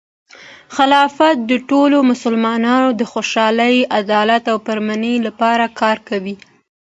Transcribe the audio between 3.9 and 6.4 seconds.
عدالت، او پرامنۍ لپاره کار کوي.